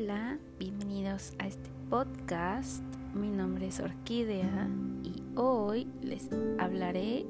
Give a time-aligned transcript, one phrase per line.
[0.00, 2.84] Hola, bienvenidos a este podcast.
[3.14, 4.68] Mi nombre es Orquídea
[5.02, 6.28] y hoy les
[6.60, 7.26] hablaré,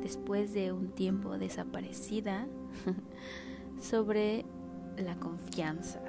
[0.00, 2.46] después de un tiempo desaparecida,
[3.80, 4.46] sobre
[4.96, 6.00] la confianza.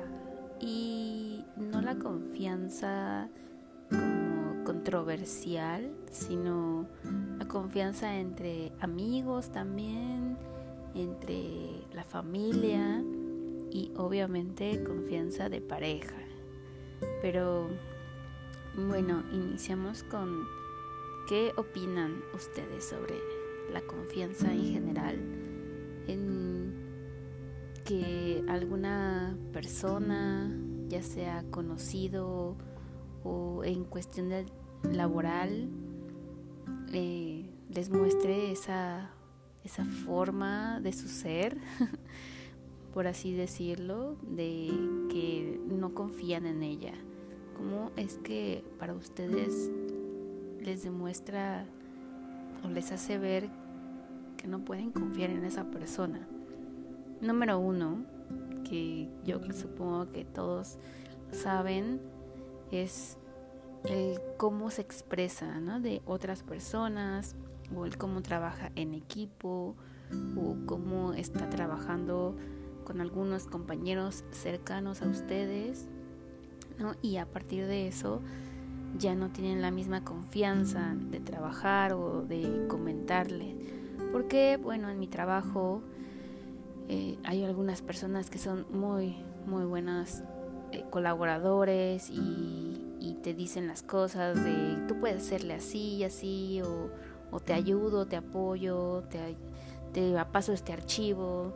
[0.62, 3.28] Y no la confianza
[3.90, 6.88] como controversial, sino
[7.40, 10.38] la confianza entre amigos también,
[10.96, 13.04] entre la familia
[13.72, 16.16] y obviamente confianza de pareja.
[17.22, 17.70] Pero
[18.76, 20.46] bueno, iniciamos con
[21.28, 23.16] qué opinan ustedes sobre
[23.72, 25.16] la confianza en general.
[26.08, 26.74] En
[27.84, 30.54] que alguna persona,
[30.90, 32.56] ya sea conocido
[33.24, 34.30] o en cuestión
[34.84, 35.70] laboral,
[36.94, 39.12] eh, les muestre esa,
[39.64, 41.58] esa forma de su ser
[42.94, 44.68] por así decirlo, de
[45.10, 46.94] que no confían en ella.
[47.56, 49.72] ¿Cómo es que para ustedes
[50.62, 51.66] les demuestra
[52.64, 53.50] o les hace ver
[54.38, 56.28] que no pueden confiar en esa persona?
[57.22, 58.06] Número uno,
[58.70, 60.78] que yo supongo que todos
[61.32, 62.00] saben,
[62.72, 63.18] es
[63.86, 65.80] el cómo se expresa ¿no?
[65.80, 67.36] de otras personas
[67.76, 69.76] o el cómo trabaja en equipo
[70.38, 72.36] o cómo está trabajando
[72.88, 75.90] con algunos compañeros cercanos a ustedes,
[76.80, 76.94] ¿no?
[77.02, 78.22] Y a partir de eso
[78.98, 83.58] ya no tienen la misma confianza de trabajar o de comentarle.
[84.14, 85.82] Porque, bueno, en mi trabajo
[86.88, 90.24] eh, hay algunas personas que son muy, muy buenas
[90.72, 92.84] eh, colaboradores y,
[93.24, 96.90] te dicen las cosas de tú puedes hacerle así y así, o,
[97.32, 99.36] o te ayudo, te apoyo, te,
[99.92, 101.54] te paso este archivo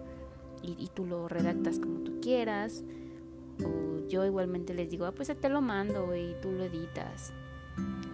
[0.64, 2.84] y, tú lo redactas como tú quieras.
[3.64, 7.34] O yo igualmente les digo, ah, pues te lo mando y tú lo editas.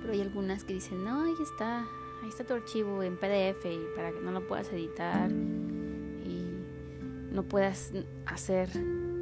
[0.01, 1.79] Pero hay algunas que dicen, no, ahí está,
[2.23, 6.51] ahí está tu archivo en PDF y para que no lo puedas editar y
[7.31, 7.93] no puedas
[8.25, 8.69] hacer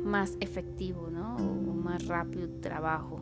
[0.03, 1.35] más efectivo, ¿no?
[1.37, 3.21] O, más rápido tu trabajo.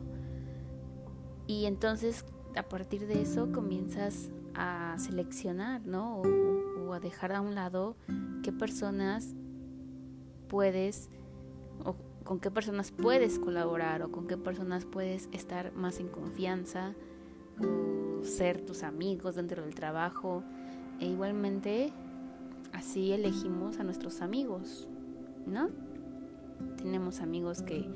[1.46, 2.24] Y entonces
[2.56, 6.22] a partir de eso comienzas a seleccionar, ¿no?
[6.22, 7.96] O, o a dejar a un lado
[8.42, 9.34] qué personas
[10.48, 11.10] puedes
[11.84, 16.94] o con qué personas puedes colaborar o con qué personas puedes estar más en confianza
[17.60, 20.42] o ser tus amigos dentro del trabajo.
[21.00, 21.92] E igualmente
[22.72, 24.88] así elegimos a nuestros amigos,
[25.46, 25.68] ¿no?
[26.76, 27.86] Tenemos amigos que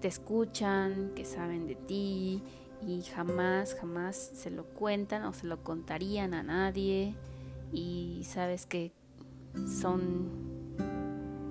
[0.00, 2.42] te escuchan, que saben de ti
[2.86, 7.14] y jamás, jamás se lo cuentan o se lo contarían a nadie
[7.72, 8.92] y sabes que
[9.66, 10.47] son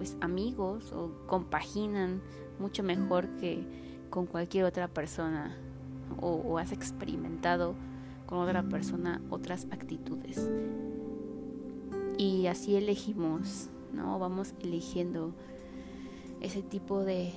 [0.07, 2.21] pues amigos o compaginan
[2.59, 3.65] mucho mejor que
[4.09, 5.55] con cualquier otra persona
[6.21, 7.75] o, has experimentado
[8.25, 10.49] con otra persona otras actitudes.
[12.17, 14.17] Y así elegimos, ¿no?
[14.17, 15.33] Vamos eligiendo
[16.41, 17.33] ese tipo de,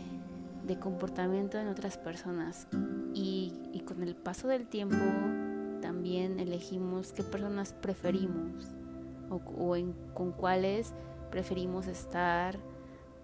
[0.67, 2.69] de comportamiento en otras personas.
[3.15, 4.97] Y, y, con el paso del tiempo
[5.83, 8.69] también elegimos qué personas preferimos
[9.29, 10.95] o, o en, con cuáles
[11.31, 12.59] preferimos estar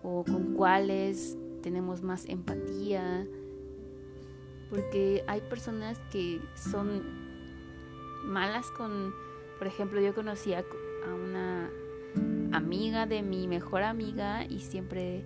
[0.03, 3.27] o con cuáles tenemos más empatía.
[4.71, 7.03] Porque hay personas que son
[8.25, 9.13] malas con,
[9.59, 10.65] por ejemplo, yo conocí a,
[11.07, 11.71] una
[12.53, 15.25] amiga de mi mejor amiga y siempre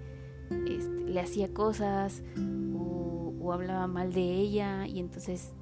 [0.66, 2.22] este, le hacía cosas
[2.74, 5.54] o, o hablaba mal de ella y entonces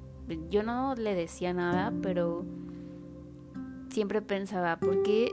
[0.49, 2.45] yo no le decía nada, pero
[3.89, 5.31] siempre pensaba, ¿por qué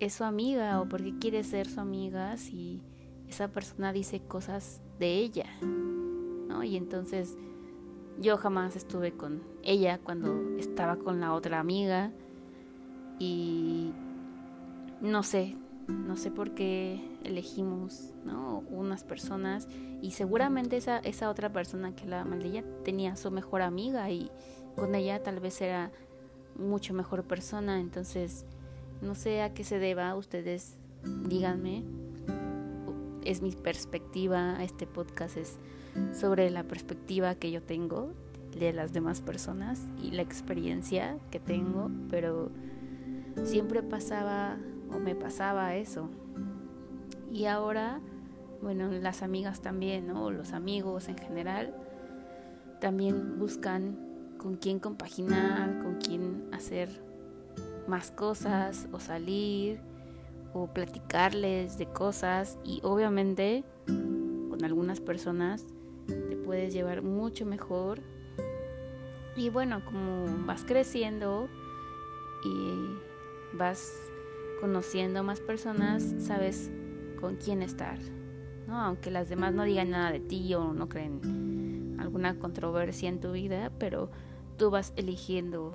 [0.00, 2.82] es su amiga o porque quiere ser su amiga si
[3.28, 6.62] esa persona dice cosas de ella, ¿no?
[6.62, 7.36] Y entonces
[8.20, 12.12] yo jamás estuve con ella cuando estaba con la otra amiga
[13.18, 13.92] y
[15.00, 15.56] no sé,
[15.88, 18.62] no sé por qué elegimos, ¿no?
[18.70, 19.68] Unas personas
[20.00, 24.30] y seguramente esa, esa otra persona que la maldilla tenía su mejor amiga y
[24.76, 25.90] con ella tal vez era
[26.56, 28.46] mucho mejor persona, entonces
[29.04, 30.76] no sé a qué se deba, ustedes
[31.28, 31.84] díganme.
[33.24, 35.58] Es mi perspectiva, este podcast es
[36.12, 38.12] sobre la perspectiva que yo tengo
[38.58, 42.50] de las demás personas y la experiencia que tengo, pero
[43.44, 44.56] siempre pasaba
[44.90, 46.08] o me pasaba eso.
[47.32, 48.00] Y ahora,
[48.62, 50.30] bueno, las amigas también, ¿no?
[50.30, 51.74] Los amigos en general
[52.80, 53.96] también buscan
[54.38, 57.03] con quién compaginar, con quién hacer
[57.86, 59.80] más cosas o salir
[60.52, 65.64] o platicarles de cosas y obviamente con algunas personas
[66.06, 68.00] te puedes llevar mucho mejor.
[69.36, 71.48] Y bueno, como vas creciendo
[72.44, 73.92] y vas
[74.60, 76.70] conociendo más personas, sabes
[77.20, 77.98] con quién estar.
[78.68, 78.80] ¿no?
[78.80, 83.32] Aunque las demás no digan nada de ti o no creen alguna controversia en tu
[83.32, 84.10] vida, pero
[84.56, 85.74] tú vas eligiendo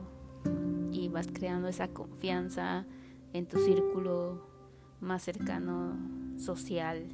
[1.00, 2.86] y vas creando esa confianza
[3.34, 4.42] en tu círculo
[5.00, 5.96] más cercano
[6.38, 7.06] social.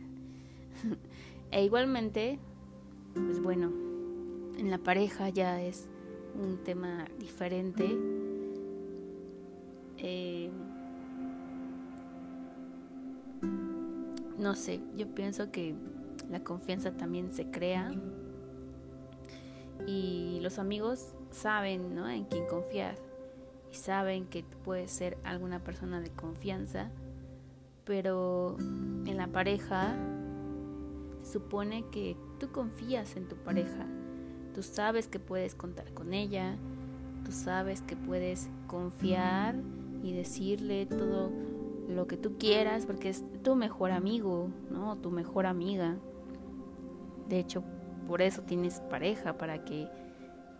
[1.51, 2.39] e igualmente,
[3.13, 3.71] pues bueno,
[4.57, 5.87] en la pareja ya es
[6.41, 7.95] un tema diferente.
[9.97, 10.49] Eh,
[14.39, 15.75] no sé, yo pienso que
[16.29, 17.93] la confianza también se crea
[19.85, 22.09] y los amigos saben ¿no?
[22.09, 22.95] en quién confiar
[23.75, 26.89] saben que puedes ser alguna persona de confianza,
[27.85, 29.95] pero en la pareja
[31.23, 33.85] se supone que tú confías en tu pareja,
[34.53, 36.55] tú sabes que puedes contar con ella,
[37.23, 39.55] tú sabes que puedes confiar
[40.03, 41.31] y decirle todo
[41.87, 44.97] lo que tú quieras porque es tu mejor amigo, ¿no?
[44.97, 45.97] Tu mejor amiga.
[47.27, 47.63] De hecho,
[48.07, 49.87] por eso tienes pareja, para que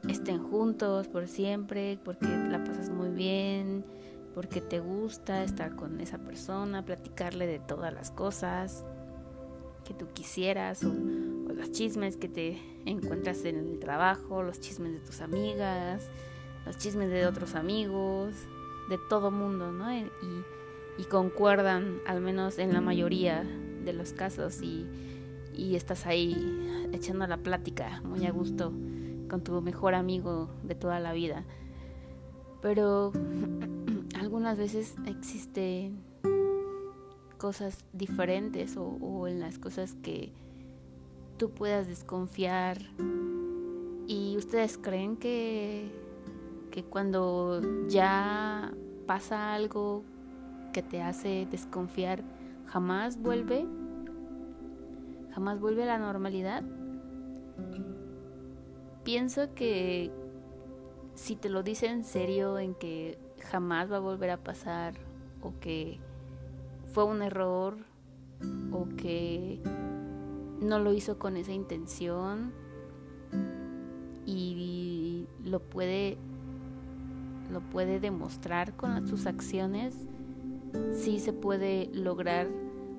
[0.10, 3.86] estén juntos por siempre, porque la pasas muy bien,
[4.34, 8.86] porque te gusta estar con esa persona, platicarle de todas las cosas
[9.86, 10.94] que tú quisieras o,
[11.56, 16.10] los chismes que te encuentras en el trabajo, los chismes de tus amigas,
[16.66, 18.34] los chismes de otros amigos,
[18.90, 19.94] de todo mundo, ¿no?
[19.94, 20.06] Y,
[20.98, 23.46] y concuerdan al menos en la mayoría
[23.86, 24.86] de los casos y,
[25.54, 26.36] y estás ahí
[26.92, 28.74] echando la plática muy a gusto
[29.28, 31.44] con tu mejor amigo de toda la vida.
[32.62, 33.12] Pero
[34.20, 36.00] algunas veces existen
[37.38, 40.32] cosas diferentes o, en las cosas que
[41.38, 42.78] tú puedas desconfiar
[44.08, 45.92] y ustedes creen que,
[46.72, 48.74] que cuando ya
[49.06, 50.04] pasa algo
[50.74, 52.24] que te hace desconfiar
[52.68, 53.66] jamás vuelve,
[55.34, 56.64] jamás vuelve a la normalidad.
[59.06, 60.12] Pienso que
[61.14, 64.96] si te lo dice en serio, en que jamás va a volver a pasar,
[65.42, 66.00] o que
[66.92, 67.78] fue un error,
[68.72, 69.62] o que
[70.60, 72.52] no lo hizo con esa intención,
[74.26, 76.18] y lo puede
[77.52, 79.96] lo puede demostrar con sus acciones
[80.94, 82.48] sí se puede lograr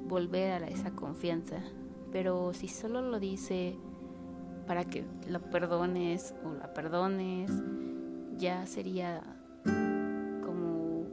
[0.07, 1.63] volver a esa confianza.
[2.13, 3.77] Pero si solo lo dice
[4.67, 7.51] para que lo perdones o la perdones,
[8.37, 9.23] ya sería
[10.45, 11.07] como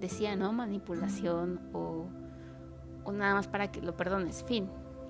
[0.00, 0.52] decía, ¿no?
[0.52, 2.06] Manipulación o,
[3.04, 4.68] o nada más para que lo perdones, fin.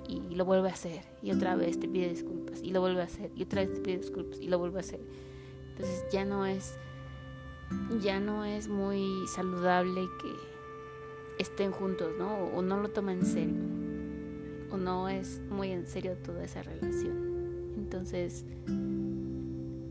[0.08, 3.04] Y lo vuelve a hacer y otra vez te pide disculpas y lo vuelve a
[3.04, 5.00] hacer y otra vez te pide disculpas y lo vuelve a hacer.
[5.70, 6.76] Entonces ya no es
[8.00, 12.34] ya no es muy saludable que estén juntos, ¿no?
[12.54, 13.62] O, no lo toma en serio.
[14.70, 17.31] O no es muy en serio toda esa relación.
[17.82, 18.46] Entonces,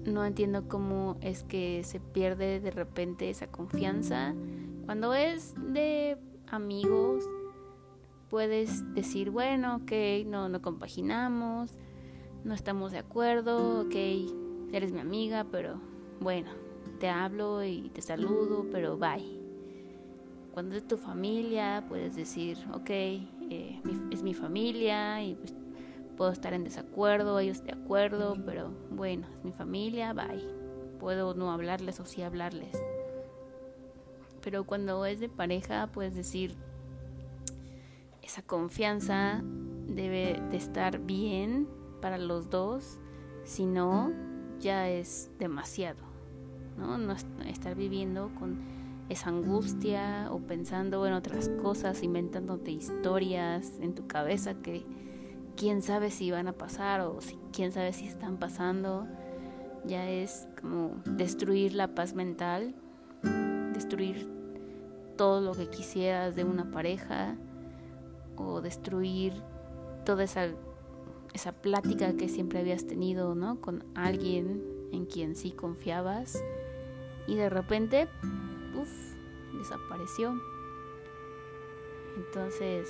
[0.06, 4.34] no entiendo cómo es que se pierde de repente esa confianza.
[4.86, 6.18] Cuando es de
[6.48, 7.26] amigos,
[8.30, 9.92] puedes decir, bueno, ok,
[10.26, 11.72] no, no compaginamos,
[12.46, 13.96] no estamos de acuerdo, ok,
[14.72, 15.82] eres mi amiga, pero
[16.22, 16.52] bueno,
[17.00, 19.42] te hablo y te saludo, pero bye.
[20.54, 23.82] Cuando es tu familia, puedes decir, ok, eh,
[24.12, 25.54] es mi familia y pues
[26.22, 30.48] puedo estar en desacuerdo, ellos de acuerdo, pero bueno, es mi familia, bye.
[31.00, 32.80] Puedo no hablarles o sí hablarles.
[34.44, 36.56] Pero cuando es de pareja, puedes decir,
[38.22, 39.42] esa confianza
[39.88, 41.68] debe de estar bien
[42.04, 43.00] para los dos,
[43.44, 44.12] si no,
[44.60, 46.04] ya es demasiado,
[46.78, 47.00] ¿no?
[47.00, 47.14] No
[47.48, 48.60] estar viviendo con
[49.10, 54.86] esa angustia o pensando en otras cosas, inventándote historias en tu cabeza que
[55.56, 59.08] quién sabe si van a pasar o si quién sabe si están pasando.
[59.86, 62.76] Ya es como destruir la paz mental,
[63.74, 64.30] destruir
[65.18, 67.36] todo lo que quisieras de una pareja
[68.36, 69.34] o destruir
[70.06, 70.48] toda esa
[71.34, 73.62] esa plática que siempre habías tenido, ¿no?
[73.62, 76.44] Con alguien en quien sí confiabas
[77.26, 78.10] y de repente
[78.74, 78.90] Uf,
[79.58, 80.40] desapareció.
[82.16, 82.90] Entonces,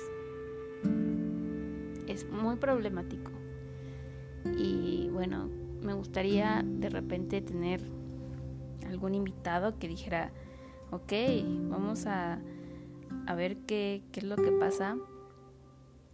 [2.12, 3.32] es muy problemático.
[4.56, 5.48] Y bueno,
[5.82, 7.82] me gustaría de repente tener
[8.86, 10.30] algún invitado que dijera,
[10.90, 11.12] ok,
[11.68, 12.40] vamos a,
[13.26, 14.96] a ver qué, qué es lo que pasa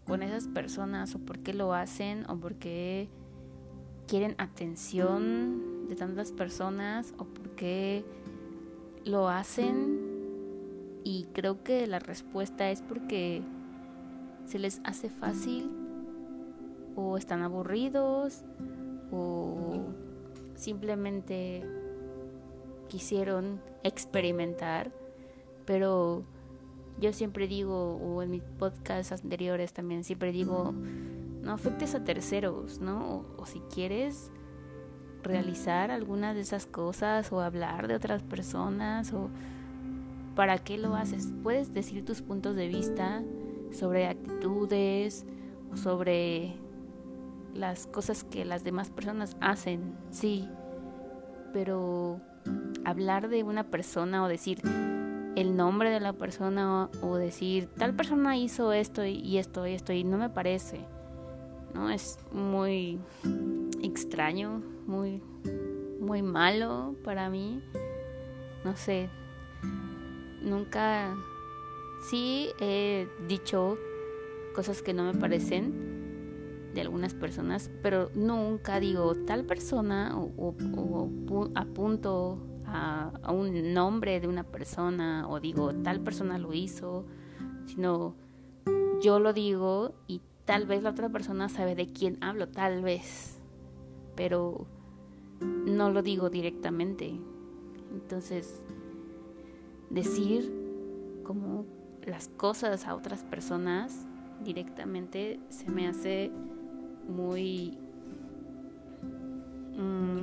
[0.07, 3.09] con esas personas o por qué lo hacen o por qué
[4.07, 8.05] quieren atención de tantas personas o por qué
[9.05, 10.09] lo hacen
[11.05, 13.43] y creo que la respuesta es porque
[14.47, 15.78] se les hace fácil
[16.99, 18.43] o están aburridos
[19.13, 19.85] o
[20.57, 21.65] simplemente
[22.89, 24.91] quisieron experimentar,
[25.65, 26.25] pero
[26.99, 30.75] yo siempre digo, o en mis podcasts anteriores también, siempre digo,
[31.43, 33.25] no afectes a terceros, ¿no?
[33.37, 34.33] O, si quieres
[35.23, 39.31] realizar algunas de esas cosas o hablar de otras personas o
[40.35, 41.33] para qué lo haces.
[41.45, 43.23] Puedes decir tus puntos de vista
[43.71, 45.25] sobre actitudes
[45.73, 46.57] o sobre
[47.59, 50.49] las cosas que las demás personas hacen, sí,
[51.53, 52.21] pero
[52.85, 54.61] hablar de una persona o decir
[55.37, 59.93] el nombre de la persona o, decir tal persona hizo esto y esto y esto
[59.93, 60.81] y no me parece,
[61.75, 61.91] ¿no?
[61.91, 62.99] Es muy
[63.83, 65.23] extraño, muy,
[66.01, 67.63] muy malo para mí,
[68.65, 69.11] no sé,
[70.43, 71.15] nunca,
[72.09, 73.79] sí he dicho
[74.55, 75.78] cosas que no me parecen,
[76.75, 80.55] de algunas personas, pero nunca digo tal persona o,
[81.55, 87.07] apunto a, un nombre de una persona o digo tal persona lo hizo,
[87.67, 88.15] sino
[89.01, 93.41] yo lo digo y tal vez la otra persona sabe de quién hablo, tal vez,
[94.15, 94.67] pero
[95.41, 97.19] no lo digo directamente.
[97.93, 98.63] Entonces,
[99.91, 100.53] decir
[101.25, 101.65] como
[102.05, 104.07] las cosas a otras personas
[104.43, 106.31] directamente se me hace
[107.09, 107.79] muy...
[109.77, 110.21] Mm,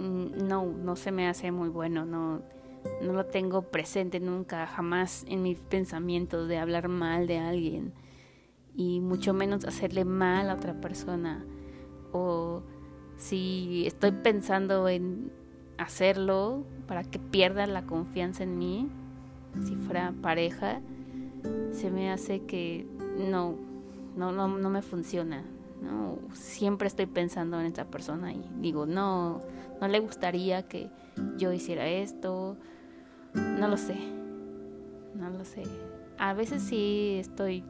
[0.00, 2.42] mm, no, no se me hace muy bueno, no,
[3.02, 7.92] no lo tengo presente nunca, jamás en mis pensamientos de hablar mal de alguien
[8.76, 11.44] y mucho menos hacerle mal a otra persona.
[12.12, 12.62] O
[13.16, 15.32] si estoy pensando en
[15.78, 18.88] hacerlo para que pierda la confianza en mí,
[19.66, 20.80] si fuera pareja,
[21.72, 22.86] se me hace que
[23.18, 23.56] no,
[24.16, 25.44] no, no, no me funciona.
[25.80, 26.18] ¿no?
[26.32, 29.42] Siempre estoy pensando en esa persona y digo, no,
[29.80, 30.90] no le gustaría que
[31.36, 32.56] yo hiciera esto.
[33.34, 33.96] No lo sé.
[35.14, 35.62] No lo sé.
[36.18, 37.62] A veces sí estoy,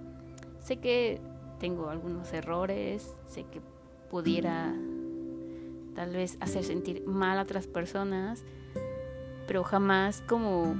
[0.60, 1.20] sé que
[1.58, 3.60] tengo algunos errores, sé que
[4.10, 4.74] pudiera
[5.94, 8.44] tal vez hacer sentir mal a otras personas,
[9.46, 10.76] pero jamás como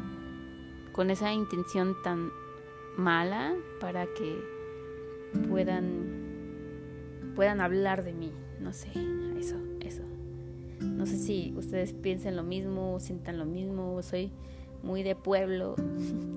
[0.93, 2.31] con esa intención tan
[2.97, 4.56] mala para que
[5.49, 6.17] puedan
[7.37, 8.89] puedan hablar de mí, no sé,
[9.39, 10.03] eso, eso.
[10.81, 14.33] No sé si ustedes piensen lo mismo, o sientan lo mismo, o soy
[14.83, 15.77] muy de pueblo,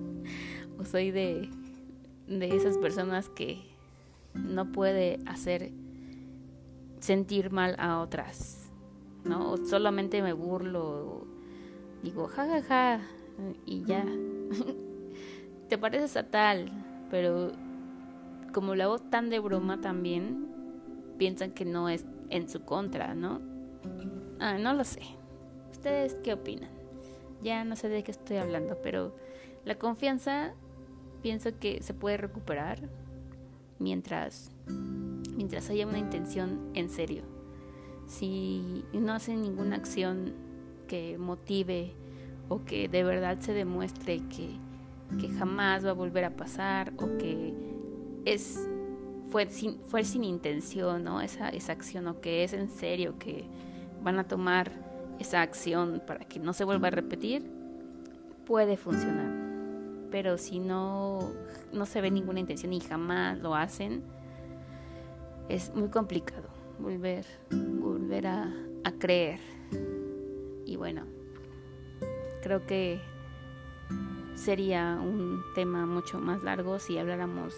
[0.78, 1.50] o soy de,
[2.28, 3.62] de esas personas que
[4.34, 5.72] no puede hacer
[7.00, 8.70] sentir mal a otras,
[9.24, 9.54] ¿no?
[9.54, 11.26] O solamente me burlo,
[12.04, 13.02] digo, ja, ja, ja,
[13.66, 14.06] y ya.
[15.70, 16.72] Te pareces a tal,
[17.10, 17.52] pero
[18.52, 20.48] como lo hago tan de broma también,
[21.18, 23.42] piensan que no es en su contra, ¿no?
[24.40, 25.02] Ah, no lo sé.
[25.72, 26.70] ¿Ustedes qué opinan?
[27.42, 29.16] Ya no sé de qué estoy hablando, pero
[29.66, 30.54] la confianza
[31.22, 32.80] pienso que se puede recuperar
[33.78, 34.52] mientras
[35.40, 37.24] mientras haya una intención en serio.
[38.08, 40.34] Si no hacen ninguna acción
[40.88, 41.94] que motive
[42.50, 44.50] o que de verdad se demuestre que,
[45.18, 47.54] que jamás va a volver a pasar o que
[48.26, 48.60] es
[49.30, 51.22] fue sin, fue sin intención, ¿no?
[51.22, 53.46] Esa, esa acción o que es en serio, que
[54.04, 54.72] van a tomar
[55.20, 57.44] esa acción para que no se vuelva a repetir,
[58.46, 59.32] puede funcionar.
[60.12, 61.20] Pero si no,
[61.72, 64.04] no se ve ninguna intención y jamás lo hacen,
[65.48, 66.50] es muy complicado
[66.80, 68.52] volver, volver a,
[68.84, 69.40] a creer.
[70.66, 71.04] Y bueno,
[72.42, 73.00] creo que
[74.34, 77.54] sería un tema mucho más largo si habláramos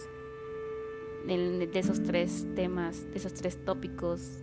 [1.26, 4.42] de, esos tres temas, de esos tres tópicos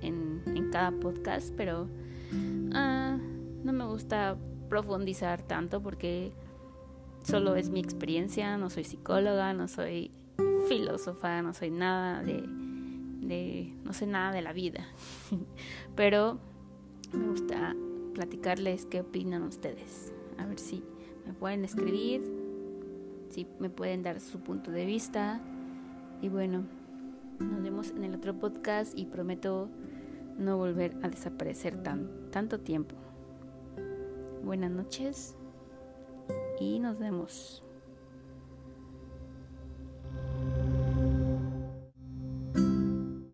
[0.00, 1.88] en, cada podcast, pero
[2.72, 3.16] ah,
[3.62, 4.36] no me gusta
[4.68, 6.32] profundizar tanto porque
[7.22, 10.10] solo es mi experiencia, no soy psicóloga, no soy
[10.68, 14.84] filósofa, no soy nada de, de no sé nada de la vida,
[15.94, 16.40] pero
[17.12, 17.76] me gusta
[18.14, 20.82] platicarles qué opinan ustedes, a ver si
[21.24, 22.22] me pueden escribir,
[23.30, 25.40] si me pueden dar su punto de vista
[26.20, 26.64] y bueno,
[27.38, 29.68] nos vemos en el otro podcast y prometo
[30.38, 32.94] no volver a desaparecer tan, tanto tiempo.
[34.44, 35.36] Buenas noches
[36.60, 37.63] y nos vemos.